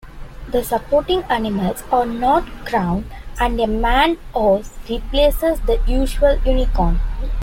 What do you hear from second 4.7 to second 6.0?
replaces the